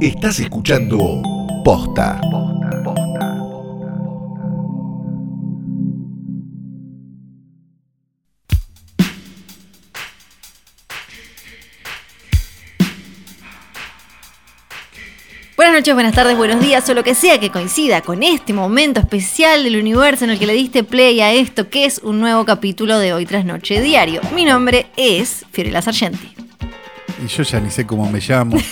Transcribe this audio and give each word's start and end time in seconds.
Estás 0.00 0.40
escuchando 0.40 1.20
Posta. 1.62 2.18
Buenas 15.54 15.74
noches, 15.74 15.92
buenas 15.92 16.14
tardes, 16.14 16.34
buenos 16.34 16.60
días 16.62 16.88
o 16.88 16.94
lo 16.94 17.04
que 17.04 17.14
sea 17.14 17.38
que 17.38 17.50
coincida 17.50 18.00
con 18.00 18.22
este 18.22 18.54
momento 18.54 19.00
especial 19.00 19.64
del 19.64 19.76
universo 19.76 20.24
en 20.24 20.30
el 20.30 20.38
que 20.38 20.46
le 20.46 20.54
diste 20.54 20.82
play 20.82 21.20
a 21.20 21.30
esto 21.34 21.68
que 21.68 21.84
es 21.84 21.98
un 21.98 22.20
nuevo 22.20 22.46
capítulo 22.46 22.98
de 22.98 23.12
Hoy 23.12 23.26
tras 23.26 23.44
Noche 23.44 23.82
Diario. 23.82 24.22
Mi 24.34 24.46
nombre 24.46 24.86
es 24.96 25.44
Fiorella 25.52 25.82
Sargenti. 25.82 26.49
Y 27.22 27.26
yo 27.26 27.42
ya 27.42 27.60
ni 27.60 27.70
sé 27.70 27.86
cómo 27.86 28.10
me 28.10 28.20
llamo. 28.20 28.56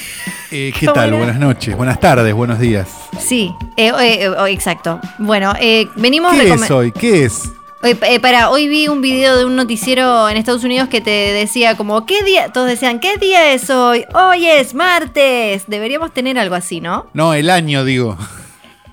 Eh, 0.50 0.72
¿Qué 0.80 0.86
¿Cómo 0.86 0.94
tal? 0.94 1.12
Buenas 1.12 1.38
noches, 1.38 1.76
buenas 1.76 2.00
tardes, 2.00 2.32
buenos 2.32 2.58
días. 2.58 2.88
Sí, 3.20 3.52
eh, 3.76 3.88
eh, 4.00 4.24
eh, 4.24 4.34
exacto. 4.50 4.98
Bueno, 5.18 5.52
eh, 5.60 5.86
venimos 5.96 6.32
¿Qué 6.32 6.48
es 6.54 6.70
hoy? 6.70 6.90
¿Qué 6.90 7.24
es? 7.26 7.50
Para, 8.22 8.48
hoy 8.48 8.66
vi 8.66 8.88
un 8.88 9.02
video 9.02 9.36
de 9.36 9.44
un 9.44 9.56
noticiero 9.56 10.26
en 10.26 10.38
Estados 10.38 10.64
Unidos 10.64 10.88
que 10.88 11.02
te 11.02 11.10
decía 11.10 11.76
como, 11.76 12.06
¿qué 12.06 12.22
día? 12.24 12.48
Todos 12.50 12.66
decían, 12.66 12.98
¿qué 12.98 13.18
día 13.18 13.52
es 13.52 13.68
hoy? 13.68 14.06
Hoy 14.14 14.46
es 14.46 14.72
martes. 14.72 15.64
Deberíamos 15.66 16.14
tener 16.14 16.38
algo 16.38 16.54
así, 16.54 16.80
¿no? 16.80 17.08
No, 17.12 17.34
el 17.34 17.50
año, 17.50 17.84
digo. 17.84 18.16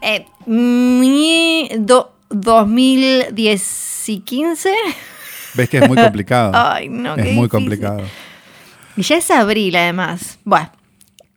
Eh, 0.02 0.26
mi- 0.46 1.70
do- 1.77 2.12
2010 2.32 4.10
y 4.10 4.20
15. 4.20 4.74
Ves 5.54 5.70
que 5.70 5.77
es 5.77 5.88
muy 5.88 5.96
complicado. 5.96 6.52
Ay, 6.54 6.90
no, 6.90 7.12
es 7.16 7.20
muy 7.20 7.26
difícil. 7.48 7.49
complicado. 7.49 8.02
Y 8.98 9.02
ya 9.04 9.17
es 9.17 9.30
abril, 9.31 9.76
además. 9.76 10.40
Bueno, 10.44 10.72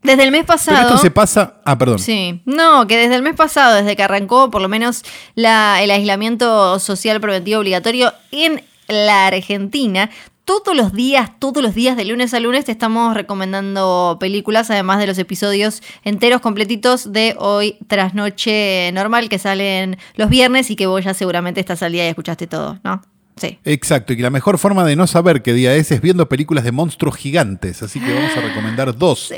desde 0.03 0.23
el 0.25 0.31
mes 0.31 0.43
Pero 0.43 0.47
pasado... 0.47 0.81
esto 0.81 0.99
se 0.99 1.11
pasa. 1.11 1.55
Ah, 1.65 1.77
perdón. 1.77 1.99
Sí, 1.99 2.41
no, 2.45 2.87
que 2.87 2.97
desde 2.97 3.17
el 3.17 3.23
mes 3.23 3.35
pasado, 3.35 3.75
desde 3.77 3.97
que 3.97 4.03
arrancó 4.03 4.51
por 4.51 4.63
lo 4.63 4.69
menos 4.69 5.03
la- 5.35 5.83
el 5.83 5.91
aislamiento 5.91 6.79
social 6.79 7.21
preventivo 7.21 7.61
obligatorio 7.61 8.13
en 8.31 8.63
la 8.87 9.27
Argentina, 9.27 10.09
todos 10.45 10.75
los 10.75 10.95
días, 10.95 11.33
todos 11.39 11.63
los 11.63 11.75
días 11.75 11.95
de 11.97 12.07
lunes 12.07 12.33
a 12.33 12.41
lunes 12.41 12.65
te 12.65 12.73
estamos 12.73 13.13
recomendando 13.13 14.17
películas, 14.19 14.71
además 14.71 14.99
de 14.99 15.07
los 15.07 15.19
episodios 15.19 15.83
enteros, 16.05 16.41
completitos 16.41 17.13
de 17.13 17.37
hoy 17.39 17.77
tras 17.87 18.15
noche 18.15 18.91
normal 18.95 19.29
que 19.29 19.39
salen 19.39 19.99
los 20.15 20.31
viernes 20.31 20.71
y 20.71 20.77
que 20.77 20.87
vos 20.87 21.05
ya 21.05 21.13
seguramente 21.13 21.61
estás 21.61 21.83
al 21.83 21.93
día 21.93 22.07
y 22.07 22.09
escuchaste 22.09 22.47
todo, 22.47 22.79
¿no? 22.83 23.03
Sí. 23.41 23.59
Exacto, 23.65 24.13
y 24.13 24.17
que 24.17 24.23
la 24.23 24.31
mejor 24.31 24.59
forma 24.59 24.85
de 24.85 24.97
no 24.97 25.07
saber 25.07 25.43
qué 25.43 25.53
día 25.53 25.75
es 25.75 25.91
es 25.91 26.01
viendo 26.01 26.29
películas 26.29 26.65
de 26.65 26.73
monstruos 26.73 27.17
gigantes. 27.17 27.83
Así 27.83 28.01
que 28.01 28.13
vamos 28.13 28.37
a 28.37 28.41
recomendar 28.41 28.97
dos 28.99 29.33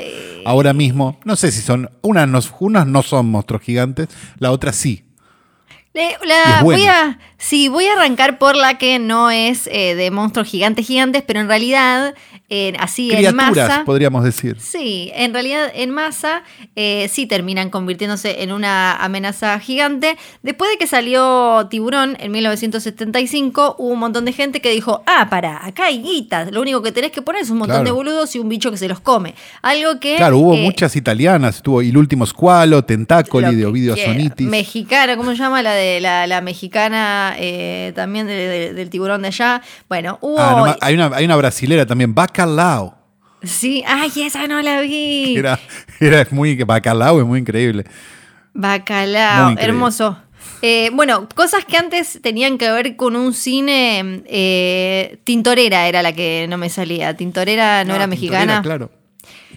ahora 0.45 0.73
mismo. 0.73 1.19
No 1.25 1.35
sé 1.35 1.51
si 1.51 1.61
son. 1.61 1.89
Unas 2.01 2.27
no, 2.27 2.39
unas 2.59 2.87
no 2.87 3.03
son 3.03 3.27
monstruos 3.27 3.61
gigantes, 3.61 4.09
la 4.39 4.51
otra 4.51 4.73
sí. 4.73 5.03
Le- 5.93 6.17
la- 6.25 6.61
voy 6.63 6.85
a, 6.85 7.19
sí, 7.37 7.67
voy 7.67 7.85
a 7.85 7.93
arrancar 7.93 8.37
por 8.37 8.55
la 8.55 8.77
que 8.77 8.97
no 8.97 9.29
es 9.29 9.67
eh, 9.71 9.93
de 9.95 10.09
monstruos 10.09 10.47
gigantes 10.47 10.87
gigantes, 10.87 11.21
pero 11.25 11.41
en 11.41 11.49
realidad, 11.49 12.13
eh, 12.49 12.73
así 12.79 13.11
en 13.13 13.35
masa. 13.35 13.83
podríamos 13.85 14.23
decir. 14.23 14.55
Sí, 14.59 15.11
en 15.15 15.33
realidad 15.33 15.69
en 15.75 15.89
masa 15.89 16.43
eh, 16.77 17.09
sí 17.11 17.25
terminan 17.25 17.69
convirtiéndose 17.69 18.41
en 18.43 18.53
una 18.53 18.95
amenaza 19.03 19.59
gigante. 19.59 20.17
Después 20.43 20.71
de 20.71 20.77
que 20.77 20.87
salió 20.87 21.67
Tiburón 21.69 22.15
en 22.21 22.31
1975, 22.31 23.75
hubo 23.77 23.89
un 23.89 23.99
montón 23.99 24.23
de 24.23 24.33
gente 24.33 24.61
que 24.61 24.69
dijo, 24.71 25.03
ah, 25.05 25.27
para, 25.29 25.65
acá 25.65 25.87
hay 25.87 26.01
guitas, 26.01 26.51
lo 26.53 26.61
único 26.61 26.81
que 26.81 26.91
tenés 26.93 27.11
que 27.11 27.21
poner 27.21 27.41
es 27.41 27.49
un 27.49 27.57
montón 27.57 27.71
Claro. 27.77 27.85
de 27.85 27.91
boludos 27.91 28.33
y 28.35 28.39
un 28.39 28.47
bicho 28.49 28.71
que 28.71 28.77
se 28.77 28.87
los 28.87 28.99
come. 29.01 29.33
Algo 29.61 29.99
que... 29.99 30.15
Claro, 30.15 30.37
hubo 30.37 30.53
eh, 30.55 30.61
muchas 30.61 30.95
italianas. 30.95 31.57
Estuvo 31.57 31.81
Il 31.81 31.97
último 31.97 32.25
Squalo, 32.25 32.83
Tentacoli, 32.83 33.45
lo 33.47 33.51
de 33.53 33.65
Ovidio. 33.65 33.95
Sonitis. 33.97 34.47
Mexicana, 34.47 35.15
¿cómo 35.17 35.31
se 35.31 35.37
llama? 35.37 35.61
La 35.61 35.73
de 35.73 35.80
la, 36.01 36.27
la 36.27 36.41
mexicana 36.41 37.35
eh, 37.37 37.91
también 37.95 38.27
de- 38.27 38.33
de- 38.47 38.73
del 38.73 38.89
tiburón 38.89 39.21
de 39.21 39.29
allá. 39.29 39.61
Bueno, 39.89 40.17
hubo. 40.21 40.39
Ah, 40.39 40.53
no, 40.67 40.75
hay, 40.81 40.93
una, 40.95 41.11
hay 41.15 41.25
una 41.25 41.35
brasilera 41.35 41.85
también, 41.85 42.13
Bacalao. 42.13 42.97
sí, 43.43 43.83
ay, 43.87 44.11
esa 44.17 44.47
no 44.47 44.61
la 44.61 44.81
vi. 44.81 45.35
Era, 45.37 45.59
era 45.99 46.27
muy. 46.31 46.55
Bacalao 46.63 47.19
es 47.21 47.25
muy 47.25 47.39
increíble. 47.39 47.83
Muy 48.53 48.61
Bacalao, 48.61 49.51
increíble. 49.51 49.63
hermoso. 49.73 50.17
Eh, 50.63 50.91
bueno, 50.93 51.27
cosas 51.35 51.65
que 51.65 51.75
antes 51.77 52.19
tenían 52.21 52.57
que 52.59 52.71
ver 52.71 52.95
con 52.95 53.15
un 53.15 53.33
cine. 53.33 54.21
eh, 54.27 55.17
Tintorera 55.23 55.87
era 55.87 56.01
la 56.03 56.13
que 56.13 56.45
no 56.49 56.57
me 56.57 56.69
salía. 56.69 57.15
Tintorera 57.15 57.83
no 57.83 57.93
Ah, 57.93 57.95
era 57.95 58.07
mexicana. 58.07 58.61
Claro. 58.61 58.91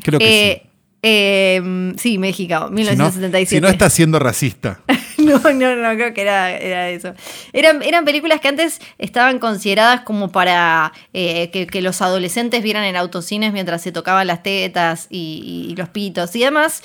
Creo 0.03 0.19
que 0.19 0.51
Eh, 0.53 0.67
eh, 1.03 1.93
sí, 1.99 2.17
México, 2.17 2.55
sí. 2.55 2.65
Si 2.65 2.69
no, 2.69 2.71
1977. 2.77 3.47
si 3.57 3.61
no 3.61 3.69
está 3.69 3.91
siendo 3.91 4.19
racista. 4.19 4.81
No, 5.35 5.39
no, 5.39 5.77
no, 5.77 5.95
creo 5.95 6.13
que 6.15 6.23
era, 6.23 6.51
era 6.53 6.91
eso. 6.91 7.15
Eran, 7.53 7.83
eran 7.83 8.05
películas 8.05 8.41
que 8.41 8.49
antes 8.49 8.81
estaban 8.99 9.39
consideradas 9.39 10.01
como 10.01 10.31
para 10.31 10.93
eh, 11.13 11.51
que, 11.51 11.67
que 11.67 11.83
los 11.83 12.03
adolescentes 12.03 12.63
vieran 12.63 12.85
en 12.85 12.97
autocines 12.97 13.53
mientras 13.53 13.83
se 13.83 13.93
tocaban 13.93 14.27
las 14.27 14.43
tetas 14.43 15.07
y, 15.11 15.69
y 15.71 15.77
los 15.77 15.89
pitos 15.89 16.35
y 16.37 16.41
demás. 16.41 16.83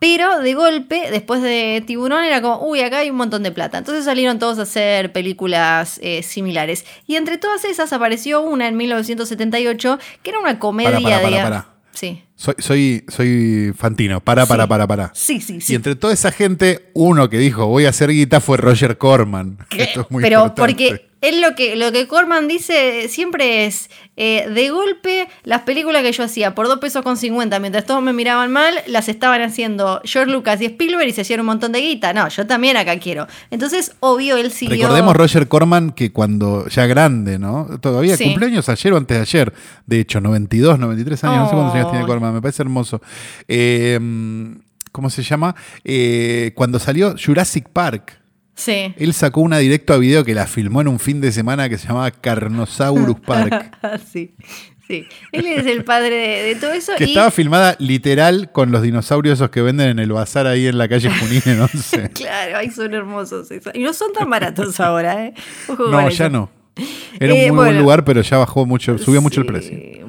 Pero 0.00 0.40
de 0.40 0.54
golpe, 0.54 1.10
después 1.10 1.42
de 1.42 1.84
Tiburón, 1.86 2.24
era 2.24 2.40
como, 2.40 2.66
uy, 2.66 2.80
acá 2.80 2.98
hay 2.98 3.10
un 3.10 3.16
montón 3.16 3.42
de 3.42 3.52
plata. 3.52 3.76
Entonces 3.76 4.06
salieron 4.06 4.38
todos 4.38 4.58
a 4.58 4.62
hacer 4.62 5.12
películas 5.12 6.00
eh, 6.02 6.22
similares. 6.22 6.86
Y 7.06 7.16
entre 7.16 7.36
todas 7.36 7.66
esas 7.66 7.92
apareció 7.92 8.40
una 8.40 8.66
en 8.66 8.78
1978 8.78 9.98
que 10.22 10.30
era 10.30 10.38
una 10.38 10.58
comedia 10.58 11.00
Para, 11.00 11.20
para, 11.20 11.42
para, 11.42 11.56
de... 11.58 11.64
Sí. 11.92 12.22
Soy, 12.40 12.54
soy, 12.58 13.04
soy 13.08 13.72
Fantino. 13.76 14.20
Para, 14.22 14.46
para, 14.46 14.62
Sí. 14.64 14.68
para, 14.70 14.86
para. 14.86 15.10
Sí, 15.14 15.40
sí, 15.42 15.60
sí. 15.60 15.74
Y 15.74 15.76
entre 15.76 15.94
toda 15.94 16.14
esa 16.14 16.32
gente, 16.32 16.90
uno 16.94 17.28
que 17.28 17.36
dijo 17.36 17.66
voy 17.66 17.84
a 17.84 17.90
hacer 17.90 18.08
guita 18.10 18.40
fue 18.40 18.56
Roger 18.56 18.96
Corman. 18.96 19.58
Esto 19.76 20.00
es 20.00 20.10
muy 20.10 20.22
Pero 20.22 20.36
importante. 20.46 20.62
porque 20.72 21.10
él 21.20 21.42
lo 21.42 21.54
que, 21.54 21.76
lo 21.76 21.92
que 21.92 22.08
Corman 22.08 22.48
dice 22.48 23.06
siempre 23.10 23.66
es, 23.66 23.90
eh, 24.16 24.48
de 24.54 24.70
golpe, 24.70 25.28
las 25.44 25.62
películas 25.62 26.02
que 26.02 26.12
yo 26.12 26.24
hacía 26.24 26.54
por 26.54 26.66
2 26.66 26.78
pesos 26.78 27.02
con 27.02 27.18
50, 27.18 27.58
mientras 27.60 27.84
todos 27.84 28.02
me 28.02 28.14
miraban 28.14 28.50
mal, 28.50 28.74
las 28.86 29.10
estaban 29.10 29.42
haciendo 29.42 30.00
George 30.04 30.32
Lucas 30.32 30.62
y 30.62 30.64
Spielberg 30.64 31.08
y 31.08 31.12
se 31.12 31.20
hacían 31.20 31.40
un 31.40 31.46
montón 31.46 31.72
de 31.72 31.80
guita. 31.82 32.14
No, 32.14 32.26
yo 32.28 32.46
también 32.46 32.78
acá 32.78 32.98
quiero. 32.98 33.26
Entonces, 33.50 33.94
obvio, 34.00 34.38
él 34.38 34.50
siguió... 34.50 34.76
Recordemos 34.76 35.14
Roger 35.14 35.46
Corman 35.48 35.90
que 35.90 36.10
cuando 36.10 36.66
ya 36.68 36.86
grande, 36.86 37.38
¿no? 37.38 37.68
Todavía 37.82 38.16
Sí. 38.16 38.24
cumpleaños 38.24 38.70
ayer 38.70 38.94
o 38.94 38.96
antes 38.96 39.18
de 39.18 39.20
ayer. 39.22 39.52
De 39.84 40.00
hecho, 40.00 40.22
92, 40.22 40.78
93 40.78 41.22
años, 41.24 41.36
no 41.36 41.48
sé 41.50 41.54
cuántos 41.54 41.74
años 41.74 41.90
tiene 41.90 42.04
Oh. 42.04 42.06
Me 42.32 42.40
parece 42.42 42.62
hermoso. 42.62 43.00
Eh, 43.48 43.98
¿Cómo 44.92 45.08
se 45.10 45.22
llama? 45.22 45.54
Eh, 45.84 46.52
cuando 46.54 46.78
salió 46.78 47.14
Jurassic 47.22 47.68
Park. 47.68 48.18
Sí. 48.54 48.92
Él 48.98 49.14
sacó 49.14 49.40
una 49.40 49.58
directo 49.58 49.94
a 49.94 49.98
video 49.98 50.24
que 50.24 50.34
la 50.34 50.46
filmó 50.46 50.80
en 50.80 50.88
un 50.88 50.98
fin 50.98 51.20
de 51.20 51.32
semana 51.32 51.68
que 51.68 51.78
se 51.78 51.86
llamaba 51.88 52.10
Carnosaurus 52.10 53.18
Park. 53.26 53.74
sí, 54.12 54.34
sí. 54.86 55.06
Él 55.32 55.46
es 55.46 55.64
el 55.66 55.84
padre 55.84 56.16
de, 56.16 56.42
de 56.42 56.54
todo 56.56 56.72
eso 56.72 56.92
Que 56.98 57.04
y... 57.04 57.08
estaba 57.10 57.30
filmada 57.30 57.76
literal 57.78 58.50
con 58.52 58.70
los 58.72 58.82
dinosaurios 58.82 59.38
esos 59.38 59.48
que 59.50 59.62
venden 59.62 59.88
en 59.90 59.98
el 60.00 60.12
bazar 60.12 60.46
ahí 60.46 60.66
en 60.66 60.76
la 60.76 60.88
calle 60.88 61.08
Junín 61.08 61.42
en 61.46 61.60
Once. 61.62 62.10
Claro, 62.14 62.58
ay, 62.58 62.70
son 62.70 62.92
hermosos. 62.92 63.50
esos. 63.50 63.72
Y 63.74 63.78
no 63.84 63.92
son 63.94 64.12
tan 64.12 64.28
baratos 64.28 64.78
ahora, 64.80 65.24
¿eh? 65.26 65.34
Ojo 65.68 65.88
No, 65.88 66.00
eso. 66.00 66.10
ya 66.10 66.28
no. 66.28 66.50
Era 67.18 67.32
un 67.34 67.40
Eh, 67.40 67.52
muy 67.52 67.64
buen 67.64 67.78
lugar, 67.78 68.04
pero 68.04 68.20
ya 68.22 68.38
bajó 68.38 68.66
mucho, 68.66 68.98
subió 68.98 69.22
mucho 69.22 69.40
el 69.40 69.46
precio. 69.46 70.06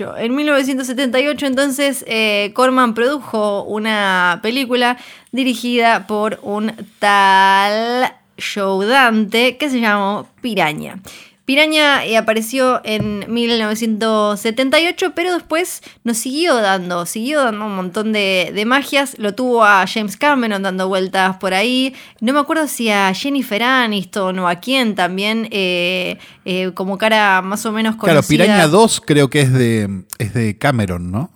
En 0.00 0.34
1978, 0.34 1.46
entonces, 1.46 2.04
eh, 2.08 2.52
Corman 2.54 2.94
produjo 2.94 3.64
una 3.64 4.40
película 4.42 4.96
dirigida 5.32 6.06
por 6.06 6.38
un 6.42 6.72
tal 6.98 8.12
Joe 8.38 8.86
Dante 8.86 9.56
que 9.56 9.70
se 9.70 9.80
llamó 9.80 10.26
Piraña. 10.40 11.00
Piraña 11.44 12.04
eh, 12.06 12.16
apareció 12.16 12.80
en 12.84 13.24
1978, 13.28 15.12
pero 15.14 15.32
después 15.34 15.82
nos 16.04 16.16
siguió 16.18 16.56
dando, 16.56 17.04
siguió 17.06 17.42
dando 17.44 17.66
un 17.66 17.74
montón 17.76 18.12
de, 18.12 18.52
de 18.54 18.64
magias. 18.64 19.18
Lo 19.18 19.34
tuvo 19.34 19.64
a 19.64 19.84
James 19.86 20.16
Cameron 20.16 20.62
dando 20.62 20.88
vueltas 20.88 21.36
por 21.38 21.54
ahí. 21.54 21.94
No 22.20 22.32
me 22.32 22.38
acuerdo 22.40 22.68
si 22.68 22.90
a 22.90 23.12
Jennifer 23.14 23.62
Aniston 23.62 24.38
o 24.38 24.48
a 24.48 24.56
quién 24.56 24.94
también, 24.94 25.48
eh, 25.50 26.18
eh, 26.44 26.70
como 26.74 26.96
cara 26.98 27.42
más 27.42 27.66
o 27.66 27.72
menos 27.72 27.96
conocida. 27.96 28.12
Claro, 28.22 28.28
Piraña 28.28 28.68
2 28.68 29.02
creo 29.04 29.28
que 29.30 29.40
es 29.40 29.52
de, 29.52 30.04
es 30.18 30.34
de 30.34 30.56
Cameron, 30.58 31.10
¿no? 31.10 31.30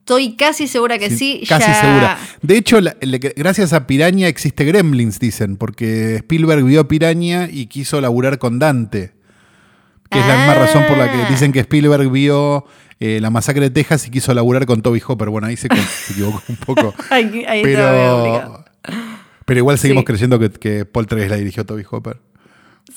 Estoy 0.00 0.36
casi 0.36 0.68
segura 0.68 0.98
que 1.00 1.10
sí. 1.10 1.42
Casi 1.48 1.66
ya- 1.66 1.80
segura. 1.80 2.18
De 2.40 2.56
hecho, 2.56 2.80
la- 2.80 2.96
le- 3.00 3.18
gracias 3.18 3.72
a 3.72 3.88
Piraña 3.88 4.28
existe 4.28 4.64
Gremlins, 4.64 5.18
dicen, 5.18 5.56
porque 5.56 6.16
Spielberg 6.16 6.62
vio 6.64 6.86
Piraña 6.86 7.48
y 7.50 7.66
quiso 7.66 8.00
laburar 8.00 8.38
con 8.38 8.60
Dante. 8.60 9.15
Que 10.10 10.20
es 10.20 10.26
la 10.26 10.36
misma 10.36 10.52
Ah. 10.52 10.66
razón 10.66 10.84
por 10.86 10.96
la 10.96 11.10
que 11.10 11.24
dicen 11.30 11.52
que 11.52 11.60
Spielberg 11.60 12.10
vio 12.10 12.64
eh, 13.00 13.18
la 13.20 13.30
masacre 13.30 13.60
de 13.62 13.70
Texas 13.70 14.06
y 14.06 14.10
quiso 14.10 14.32
laburar 14.32 14.64
con 14.66 14.80
Toby 14.82 15.02
Hopper. 15.06 15.28
Bueno, 15.28 15.46
ahí 15.48 15.56
se, 15.56 15.68
se 15.68 16.12
equivocó 16.12 16.42
un 16.48 16.56
poco. 16.56 16.94
Ahí- 17.10 17.44
ahí 17.46 17.62
pero, 17.62 18.22
obligado. 18.22 18.64
pero 19.44 19.58
igual 19.58 19.78
seguimos 19.78 20.02
Sí. 20.02 20.06
creyendo 20.06 20.38
que, 20.38 20.50
que 20.50 20.84
Paul 20.84 21.06
Treves 21.06 21.28
la 21.30 21.36
dirigió 21.36 21.64
Toby 21.66 21.84
Hopper. 21.90 22.18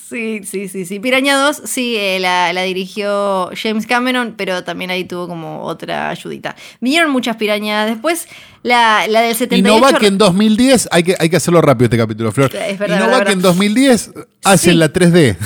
Sí, 0.08 0.42
sí, 0.44 0.68
sí, 0.68 0.86
sí. 0.86 1.00
Piraña 1.00 1.36
2, 1.36 1.62
sí, 1.64 1.96
eh, 1.96 2.18
la, 2.20 2.52
la 2.52 2.62
dirigió 2.62 3.50
James 3.60 3.86
Cameron, 3.88 4.34
pero 4.36 4.62
también 4.62 4.90
ahí 4.90 5.04
tuvo 5.04 5.26
como 5.26 5.62
otra 5.64 6.10
ayudita. 6.10 6.54
Vinieron 6.80 7.10
muchas 7.10 7.36
pirañas. 7.36 7.88
Después, 7.90 8.28
la, 8.62 9.06
la 9.08 9.20
del 9.20 9.32
Y 9.32 9.34
78... 9.34 9.68
no 9.68 9.80
va 9.84 9.98
que 9.98 10.06
en 10.06 10.16
2010, 10.18 10.88
hay 10.92 11.02
que, 11.02 11.16
hay 11.18 11.28
que 11.28 11.36
hacerlo 11.36 11.60
rápido 11.60 11.86
este 11.86 11.98
capítulo, 11.98 12.30
Flor. 12.32 12.54
Es 12.54 12.78
verdad, 12.78 12.96
y 12.96 13.00
no 13.00 13.06
verdad, 13.06 13.20
va 13.20 13.24
que 13.24 13.32
en 13.32 13.38
verdad. 13.38 13.50
2010 13.50 14.10
hacen 14.44 14.72
Sí. 14.72 14.78
la 14.78 14.92
3D. 14.92 15.36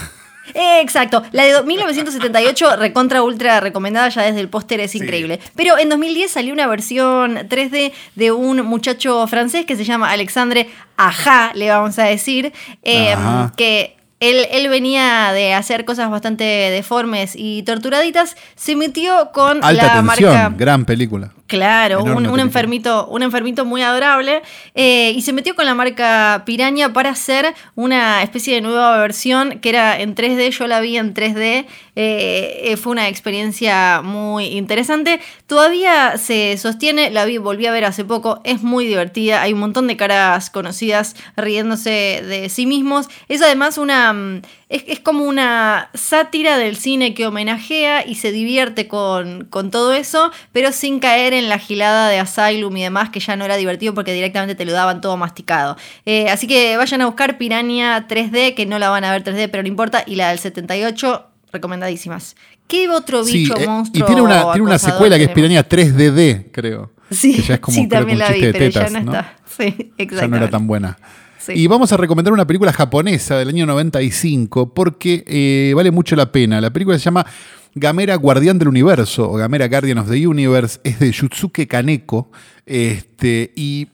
Eh, 0.52 0.80
Exacto, 0.82 1.22
la 1.32 1.44
de 1.44 1.62
1978, 1.62 2.76
recontra 2.76 3.22
ultra 3.22 3.60
recomendada 3.60 4.08
ya 4.10 4.22
desde 4.22 4.40
el 4.40 4.48
póster, 4.48 4.80
es 4.80 4.94
increíble. 4.94 5.40
Pero 5.56 5.78
en 5.78 5.88
2010 5.88 6.30
salió 6.30 6.52
una 6.52 6.66
versión 6.66 7.36
3D 7.48 7.92
de 8.14 8.32
un 8.32 8.62
muchacho 8.62 9.26
francés 9.26 9.64
que 9.64 9.76
se 9.76 9.84
llama 9.84 10.10
Alexandre 10.10 10.68
Aja, 10.96 11.52
le 11.54 11.70
vamos 11.70 11.98
a 11.98 12.04
decir, 12.04 12.52
eh, 12.82 13.12
Ajá. 13.12 13.52
que 13.56 13.96
él, 14.20 14.46
él 14.50 14.68
venía 14.68 15.32
de 15.32 15.54
hacer 15.54 15.84
cosas 15.84 16.10
bastante 16.10 16.44
deformes 16.44 17.34
y 17.36 17.62
torturaditas, 17.62 18.36
se 18.54 18.76
metió 18.76 19.30
con 19.32 19.62
Alta 19.64 19.72
la 19.72 20.02
tensión, 20.02 20.32
marca... 20.32 20.54
gran 20.56 20.84
película. 20.84 21.32
Claro, 21.46 22.02
un, 22.02 22.40
enfermito, 22.40 23.06
un 23.08 23.22
enfermito 23.22 23.66
muy 23.66 23.82
adorable. 23.82 24.40
eh, 24.74 25.12
y 25.14 25.20
se 25.20 25.34
metió 25.34 25.54
con 25.54 25.66
la 25.66 25.74
marca 25.74 26.42
Piraña 26.46 26.94
para 26.94 27.10
hacer 27.10 27.54
una 27.74 28.22
especie 28.22 28.54
de 28.54 28.60
nueva 28.62 28.96
versión 28.96 29.60
que 29.60 29.68
era 29.68 30.00
en 30.00 30.14
3D. 30.14 30.50
Yo 30.50 30.66
la 30.66 30.80
vi 30.80 30.96
en 30.96 31.12
3D. 31.12 31.66
eh, 31.96 32.60
eh, 32.64 32.76
fue 32.78 32.92
una 32.92 33.08
experiencia 33.08 34.00
muy 34.02 34.46
interesante. 34.46 35.20
Todavía 35.46 36.16
se 36.16 36.56
sostiene, 36.56 37.10
la 37.10 37.26
vi, 37.26 37.36
volví 37.36 37.66
a 37.66 37.72
ver 37.72 37.84
hace 37.84 38.04
poco. 38.06 38.40
Es 38.44 38.62
muy 38.62 38.86
divertida. 38.86 39.42
Hay 39.42 39.52
un 39.52 39.60
montón 39.60 39.86
de 39.86 39.98
caras 39.98 40.48
conocidas 40.48 41.14
riéndose 41.36 42.22
de 42.26 42.48
sí 42.48 42.64
mismos. 42.64 43.08
Es 43.28 43.42
además 43.42 43.76
una. 43.76 44.40
Es, 44.68 44.84
es 44.86 45.00
como 45.00 45.24
una 45.24 45.90
sátira 45.94 46.58
del 46.58 46.76
cine 46.76 47.14
que 47.14 47.26
homenajea 47.26 48.06
y 48.06 48.14
se 48.16 48.32
divierte 48.32 48.88
con, 48.88 49.44
con 49.44 49.70
todo 49.70 49.92
eso, 49.92 50.30
pero 50.52 50.72
sin 50.72 51.00
caer 51.00 51.32
en 51.32 51.48
la 51.48 51.58
gilada 51.58 52.08
de 52.08 52.18
Asylum 52.18 52.76
y 52.76 52.82
demás, 52.82 53.10
que 53.10 53.20
ya 53.20 53.36
no 53.36 53.44
era 53.44 53.56
divertido 53.56 53.94
porque 53.94 54.12
directamente 54.12 54.54
te 54.54 54.64
lo 54.64 54.72
daban 54.72 55.00
todo 55.00 55.16
masticado. 55.16 55.76
Eh, 56.06 56.28
así 56.30 56.46
que 56.46 56.76
vayan 56.76 57.02
a 57.02 57.06
buscar 57.06 57.38
Piranha 57.38 58.06
3D, 58.08 58.54
que 58.54 58.66
no 58.66 58.78
la 58.78 58.88
van 58.88 59.04
a 59.04 59.12
ver 59.12 59.22
3D, 59.22 59.48
pero 59.50 59.62
no 59.62 59.68
importa, 59.68 60.02
y 60.06 60.16
la 60.16 60.30
del 60.30 60.38
78, 60.38 61.26
recomendadísimas. 61.52 62.36
¿Qué 62.66 62.88
otro 62.88 63.24
bicho, 63.24 63.54
eh, 63.58 63.66
monstruo? 63.66 64.02
y 64.02 64.06
tiene 64.06 64.22
una, 64.22 64.52
tiene 64.52 64.66
una 64.66 64.78
secuela 64.78 65.18
que 65.18 65.24
es? 65.24 65.30
Piranha 65.30 65.68
3DD, 65.68 66.46
creo. 66.50 66.92
Sí, 67.10 67.34
que 67.34 67.42
ya 67.42 67.54
es 67.54 67.60
como 67.60 67.76
sí, 67.76 67.86
también 67.86 68.18
la 68.18 68.30
vi, 68.30 68.40
pero 68.40 68.58
tetas, 68.58 68.92
ya 68.92 69.00
no, 69.00 69.04
¿no? 69.04 69.12
está. 69.12 69.34
Sí, 69.56 69.64
Ya 69.68 69.74
no 69.76 69.94
exactamente. 69.98 70.36
era 70.38 70.50
tan 70.50 70.66
buena. 70.66 70.98
Y 71.48 71.66
vamos 71.66 71.92
a 71.92 71.96
recomendar 71.96 72.32
una 72.32 72.46
película 72.46 72.72
japonesa 72.72 73.38
del 73.38 73.48
año 73.48 73.66
95 73.66 74.72
porque 74.72 75.24
eh, 75.26 75.72
vale 75.74 75.90
mucho 75.90 76.16
la 76.16 76.30
pena. 76.30 76.60
La 76.60 76.72
película 76.72 76.98
se 76.98 77.04
llama 77.04 77.26
Gamera 77.74 78.14
Guardián 78.16 78.58
del 78.58 78.68
Universo 78.68 79.30
o 79.30 79.34
Gamera 79.34 79.68
Guardian 79.68 79.98
of 79.98 80.08
the 80.08 80.26
Universe. 80.26 80.80
Es 80.84 81.00
de 81.00 81.10
Yutsuke 81.10 81.66
Kaneko. 81.66 82.30
Este, 82.66 83.52
y 83.56 83.88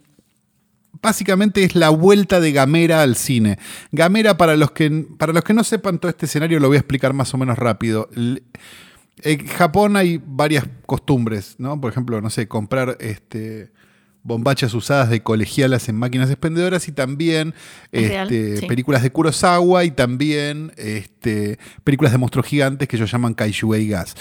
básicamente 1.02 1.64
es 1.64 1.74
la 1.74 1.90
vuelta 1.90 2.40
de 2.40 2.52
Gamera 2.52 3.02
al 3.02 3.16
cine. 3.16 3.58
Gamera, 3.92 4.36
para 4.36 4.56
los 4.56 4.70
que, 4.72 5.06
para 5.18 5.32
los 5.32 5.44
que 5.44 5.54
no 5.54 5.64
sepan 5.64 5.98
todo 5.98 6.10
este 6.10 6.26
escenario, 6.26 6.60
lo 6.60 6.68
voy 6.68 6.76
a 6.76 6.80
explicar 6.80 7.12
más 7.12 7.32
o 7.34 7.38
menos 7.38 7.58
rápido. 7.58 8.08
En 9.22 9.46
Japón 9.46 9.96
hay 9.96 10.20
varias 10.24 10.64
costumbres, 10.86 11.56
¿no? 11.58 11.80
Por 11.80 11.90
ejemplo, 11.90 12.20
no 12.20 12.30
sé, 12.30 12.48
comprar 12.48 12.96
este, 13.00 13.70
bombachas 14.22 14.74
usadas 14.74 15.08
de 15.10 15.22
colegialas 15.22 15.88
en 15.88 15.96
máquinas 15.96 16.28
expendedoras 16.30 16.86
y 16.88 16.92
también 16.92 17.54
Es 17.90 18.08
real, 18.08 18.30
este, 18.30 18.56
sí. 18.58 18.66
películas 18.66 19.02
de 19.02 19.10
Kurosawa 19.10 19.84
y 19.84 19.90
también 19.92 20.72
este, 20.76 21.58
películas 21.84 22.12
de 22.12 22.18
monstruos 22.18 22.46
gigantes 22.46 22.86
que 22.88 22.96
ellos 22.96 23.10
llaman 23.10 23.34
Kaiju 23.34 23.74
Gas. 23.88 24.14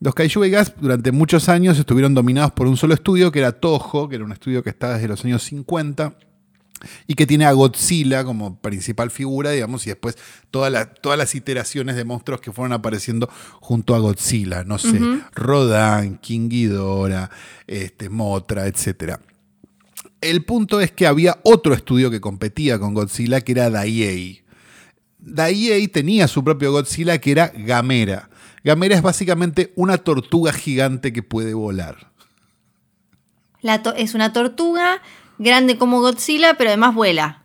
Los 0.00 0.14
Kaiju 0.14 0.40
Gas 0.50 0.72
durante 0.80 1.12
muchos 1.12 1.48
años 1.48 1.78
estuvieron 1.78 2.14
dominados 2.14 2.52
por 2.52 2.66
un 2.66 2.76
solo 2.76 2.94
estudio 2.94 3.30
que 3.32 3.38
era 3.40 3.52
Toho, 3.52 4.08
que 4.08 4.16
era 4.16 4.24
un 4.24 4.32
estudio 4.32 4.62
que 4.62 4.70
está 4.70 4.94
desde 4.94 5.08
los 5.08 5.24
años 5.24 5.42
50 5.44 6.14
y 7.06 7.14
que 7.14 7.26
tiene 7.28 7.44
a 7.44 7.52
Godzilla 7.52 8.24
como 8.24 8.58
principal 8.60 9.12
figura, 9.12 9.50
digamos, 9.52 9.86
y 9.86 9.90
después 9.90 10.18
toda 10.50 10.68
la- 10.70 10.92
todas 10.92 11.16
las 11.16 11.34
iteraciones 11.36 11.94
de 11.94 12.04
monstruos 12.04 12.40
que 12.40 12.50
fueron 12.50 12.72
apareciendo 12.72 13.28
junto 13.60 13.94
a 13.94 14.00
Godzilla, 14.00 14.64
no 14.64 14.78
sé, 14.78 14.98
Rodan, 15.36 16.18
King 16.18 16.48
Ghidorah, 16.48 17.30
este, 17.68 18.08
Motra, 18.08 18.66
etc. 18.66 19.20
El 20.22 20.44
punto 20.44 20.80
es 20.80 20.92
que 20.92 21.06
había 21.06 21.38
otro 21.42 21.74
estudio 21.74 22.10
que 22.10 22.20
competía 22.20 22.78
con 22.78 22.94
Godzilla, 22.94 23.40
que 23.40 23.52
era 23.52 23.68
Daiei. 23.70 24.42
Daiei 25.18 25.88
tenía 25.88 26.28
su 26.28 26.42
propio 26.42 26.72
Godzilla, 26.72 27.18
que 27.18 27.32
era 27.32 27.52
Gamera. 27.54 28.30
Gamera 28.64 28.94
es 28.94 29.02
básicamente 29.02 29.72
una 29.76 29.98
tortuga 29.98 30.52
gigante 30.52 31.12
que 31.12 31.22
puede 31.22 31.54
volar. 31.54 32.12
La 33.60 33.82
es 33.96 34.14
una 34.14 34.32
tortuga 34.32 35.02
grande 35.38 35.76
como 35.76 36.00
Godzilla, 36.00 36.54
pero 36.54 36.70
además 36.70 36.94
vuela. 36.94 37.42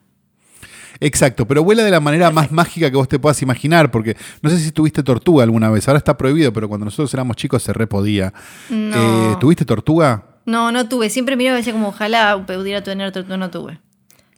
Exacto, 1.00 1.48
pero 1.48 1.64
vuela 1.64 1.84
de 1.84 1.92
la 1.92 2.00
manera 2.00 2.32
más 2.32 2.52
mágica 2.52 2.90
que 2.90 2.98
vos 2.98 3.08
te 3.08 3.20
puedas 3.20 3.42
imaginar, 3.42 3.92
porque 3.92 4.18
no 4.42 4.50
sé 4.50 4.60
si 4.60 4.72
tuviste 4.72 5.04
tortuga 5.04 5.44
alguna 5.44 5.70
vez, 5.70 5.88
ahora 5.88 6.00
está 6.00 6.18
prohibido, 6.18 6.52
pero 6.54 6.68
cuando 6.68 6.86
nosotros 6.86 7.14
éramos 7.14 7.36
chicos 7.36 7.64
se 7.64 7.74
repodía. 7.74 8.34
No. 8.70 9.34
Eh, 9.34 9.38
¿Tuviste 9.40 9.66
tortuga? 9.66 10.27
No, 10.48 10.72
no 10.72 10.90
tuve. 10.90 11.12
Siempre 11.12 11.36
miraba 11.36 11.58
y 11.58 11.62
decía 11.62 11.74
como 11.74 11.90
ojalá 11.90 12.44
pudiera 12.48 12.82
tener 12.82 13.12
tortuga. 13.12 13.38
No 13.38 13.52
tuve. 13.52 13.80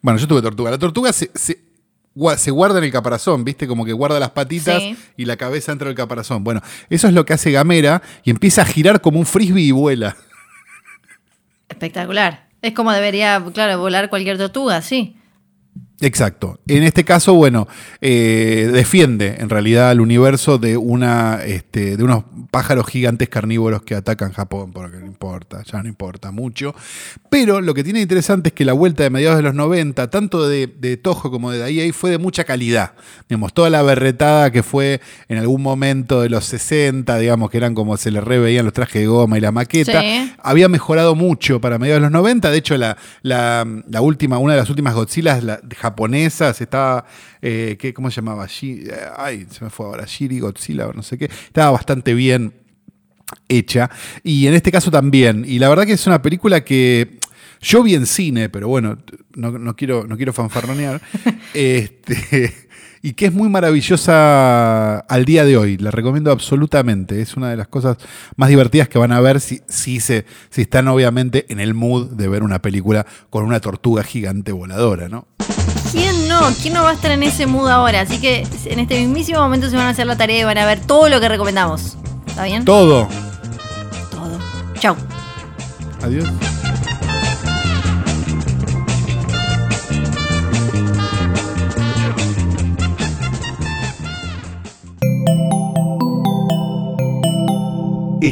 Bueno, 0.02 0.18
yo 0.18 0.28
tuve 0.28 0.42
tortuga. 0.42 0.70
La 0.72 0.78
tortuga 0.78 1.12
se, 1.12 1.30
se, 1.34 1.60
gua- 2.14 2.36
se 2.36 2.50
guarda 2.50 2.78
en 2.78 2.84
el 2.84 2.92
caparazón, 2.92 3.44
¿viste? 3.44 3.66
Como 3.66 3.84
que 3.84 3.92
guarda 3.92 4.18
las 4.20 4.30
patitas 4.30 4.82
Sí. 4.82 4.96
y 5.16 5.24
la 5.24 5.36
cabeza 5.36 5.72
dentro 5.72 5.86
del 5.88 5.96
caparazón. 5.96 6.42
Bueno, 6.44 6.60
eso 6.90 7.06
es 7.08 7.14
lo 7.14 7.24
que 7.24 7.32
hace 7.32 7.50
Gamera 7.52 8.02
y 8.24 8.30
empieza 8.30 8.62
a 8.62 8.64
girar 8.66 9.00
como 9.00 9.18
un 9.18 9.26
frisbee 9.26 9.62
y 9.62 9.70
vuela. 9.72 10.16
Espectacular. 11.68 12.48
Es 12.62 12.74
como 12.74 12.92
debería, 12.92 13.42
claro, 13.54 13.78
volar 13.78 14.10
cualquier 14.10 14.36
tortuga, 14.36 14.82
sí. 14.82 15.16
Exacto. 16.02 16.58
En 16.66 16.82
este 16.82 17.04
caso, 17.04 17.34
bueno, 17.34 17.68
eh, 18.00 18.70
defiende 18.72 19.36
en 19.38 19.50
realidad 19.50 19.90
al 19.90 20.00
universo 20.00 20.56
de 20.58 20.76
una, 20.78 21.40
este, 21.44 21.96
de 21.96 22.02
unos 22.04 22.24
pájaros 22.50 22.86
gigantes 22.86 23.28
carnívoros 23.28 23.82
que 23.82 23.94
atacan 23.94 24.32
Japón, 24.32 24.72
porque 24.72 24.96
no 24.96 25.06
importa, 25.06 25.62
ya 25.70 25.82
no 25.82 25.88
importa 25.88 26.30
mucho. 26.30 26.74
Pero 27.28 27.60
lo 27.60 27.74
que 27.74 27.84
tiene 27.84 28.00
interesante 28.00 28.48
es 28.48 28.54
que 28.54 28.64
la 28.64 28.72
vuelta 28.72 29.02
de 29.02 29.10
mediados 29.10 29.36
de 29.36 29.42
los 29.42 29.54
90, 29.54 30.08
tanto 30.10 30.48
de, 30.48 30.66
de 30.66 30.96
Toho 30.96 31.30
como 31.30 31.50
de 31.50 31.58
Daiei, 31.58 31.92
fue 31.92 32.10
de 32.10 32.18
mucha 32.18 32.44
calidad. 32.44 32.92
Digamos, 33.28 33.52
toda 33.52 33.68
la 33.70 33.82
berretada 33.82 34.50
que 34.50 34.62
fue 34.62 35.00
en 35.28 35.36
algún 35.38 35.62
momento 35.62 36.22
de 36.22 36.30
los 36.30 36.46
60, 36.46 37.18
digamos, 37.18 37.50
que 37.50 37.58
eran 37.58 37.74
como 37.74 37.96
se 37.98 38.10
le 38.10 38.20
reveían 38.22 38.64
los 38.64 38.72
trajes 38.74 39.02
de 39.02 39.06
goma 39.06 39.36
y 39.36 39.40
la 39.42 39.52
maqueta, 39.52 40.00
Sí. 40.00 40.32
había 40.42 40.68
mejorado 40.68 41.14
mucho 41.14 41.60
para 41.60 41.78
mediados 41.78 42.00
de 42.00 42.06
los 42.06 42.12
90. 42.12 42.50
De 42.50 42.56
hecho, 42.58 42.76
la, 42.78 42.96
la, 43.22 43.66
la 43.88 44.00
última, 44.00 44.38
una 44.38 44.54
de 44.54 44.60
las 44.60 44.70
últimas 44.70 44.94
Godzillas 44.94 45.44
la- 45.44 45.60
japonesas 45.90 46.60
estaba, 46.60 47.04
eh, 47.42 47.76
¿qué, 47.78 47.92
¿cómo 47.92 48.10
se 48.10 48.16
llamaba? 48.16 48.46
Shi- 48.46 48.88
eh, 48.90 48.94
ay, 49.16 49.46
se 49.50 49.64
me 49.64 49.70
fue 49.70 49.86
ahora, 49.86 50.04
Shiri 50.06 50.40
Godzilla 50.40 50.88
o 50.88 50.92
no 50.92 51.02
sé 51.02 51.18
qué. 51.18 51.24
Estaba 51.26 51.72
bastante 51.72 52.14
bien 52.14 52.52
hecha. 53.48 53.90
Y 54.22 54.46
en 54.46 54.54
este 54.54 54.70
caso 54.72 54.90
también. 54.90 55.44
Y 55.46 55.58
la 55.58 55.68
verdad 55.68 55.84
que 55.84 55.92
es 55.92 56.06
una 56.06 56.22
película 56.22 56.62
que 56.64 57.18
yo 57.60 57.82
vi 57.82 57.94
en 57.94 58.06
cine, 58.06 58.48
pero 58.48 58.68
bueno, 58.68 58.98
no, 59.34 59.50
no 59.58 59.76
quiero, 59.76 60.06
no 60.06 60.16
quiero 60.16 60.32
fanfarronear. 60.32 61.00
este, 61.54 62.54
y 63.02 63.14
que 63.14 63.26
es 63.26 63.32
muy 63.32 63.48
maravillosa 63.48 64.98
al 64.98 65.24
día 65.24 65.44
de 65.44 65.56
hoy. 65.56 65.78
La 65.78 65.90
recomiendo 65.90 66.30
absolutamente. 66.30 67.22
Es 67.22 67.36
una 67.36 67.50
de 67.50 67.56
las 67.56 67.68
cosas 67.68 67.96
más 68.36 68.48
divertidas 68.48 68.88
que 68.88 68.98
van 68.98 69.12
a 69.12 69.20
ver 69.20 69.40
si, 69.40 69.62
si, 69.68 70.00
se, 70.00 70.26
si 70.50 70.62
están 70.62 70.88
obviamente 70.88 71.46
en 71.48 71.60
el 71.60 71.74
mood 71.74 72.10
de 72.10 72.28
ver 72.28 72.42
una 72.42 72.60
película 72.60 73.06
con 73.30 73.44
una 73.44 73.60
tortuga 73.60 74.02
gigante 74.02 74.52
voladora, 74.52 75.08
¿no? 75.08 75.26
¿Quién 75.92 76.28
no? 76.28 76.40
¿Quién 76.62 76.74
no 76.74 76.84
va 76.84 76.90
a 76.90 76.94
estar 76.94 77.10
en 77.10 77.22
ese 77.22 77.46
mood 77.46 77.68
ahora? 77.68 78.02
Así 78.02 78.20
que 78.20 78.46
en 78.66 78.78
este 78.78 78.98
mismísimo 78.98 79.40
momento 79.40 79.68
se 79.70 79.76
van 79.76 79.86
a 79.86 79.90
hacer 79.90 80.06
la 80.06 80.16
tarea 80.16 80.40
y 80.40 80.44
van 80.44 80.58
a 80.58 80.66
ver 80.66 80.80
todo 80.80 81.08
lo 81.08 81.20
que 81.20 81.28
recomendamos. 81.28 81.96
¿Está 82.26 82.44
bien? 82.44 82.64
Todo. 82.64 83.08
Todo. 84.10 84.38
Chau. 84.78 84.96
Adiós. 86.02 86.28